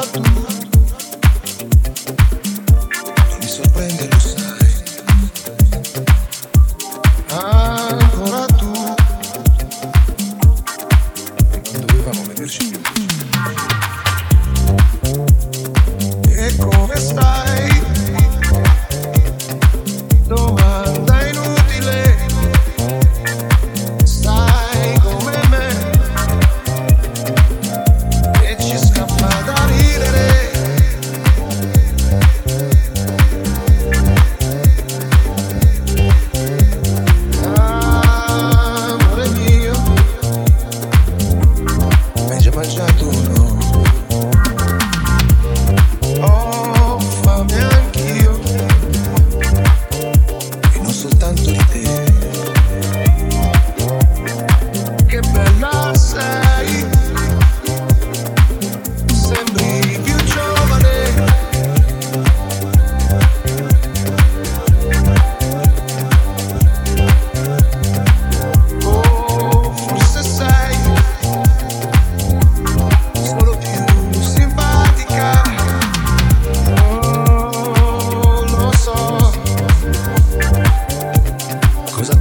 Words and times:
not 0.00 0.16
up. 0.16 0.39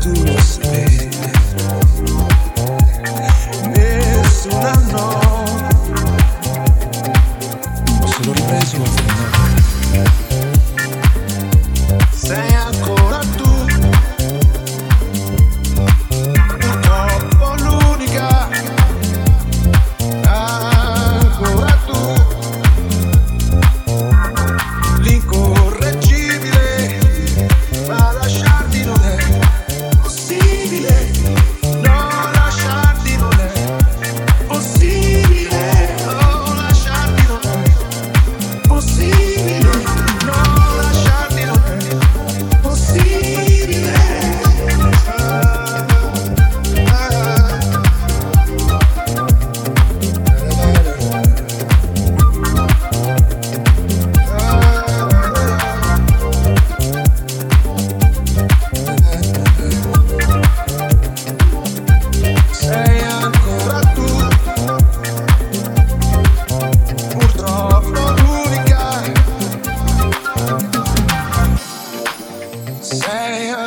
tudo 0.00 0.32
você. 0.32 0.87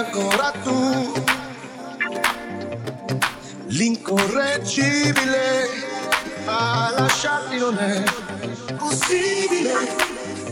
ancora 0.00 0.52
tu, 0.62 1.12
l'incorreggibile, 3.66 5.68
ma 6.46 6.90
lasciarti 6.96 7.58
non 7.58 7.76
è 7.78 8.02
possibile, 8.76 9.74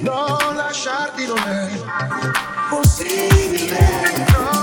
non 0.00 0.56
lasciarti 0.56 1.26
non 1.26 1.38
è 1.38 1.68
possibile. 2.70 3.78
No. 4.32 4.53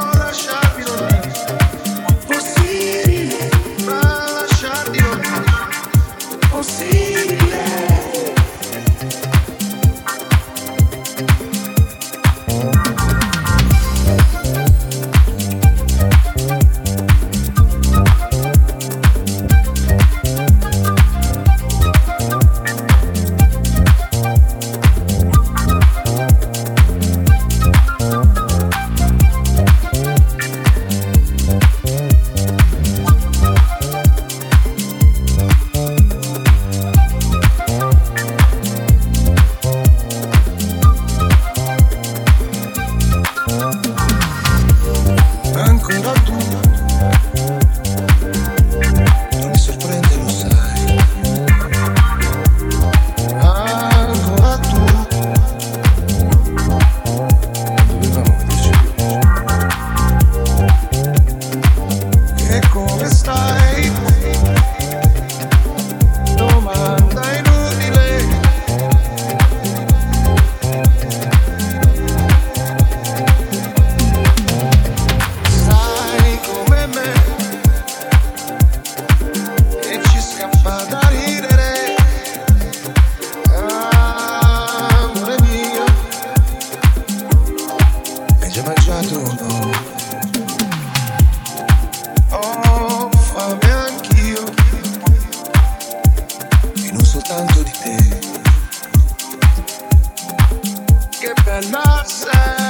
And 101.48 101.76
I 101.76 102.04
said. 102.04 102.61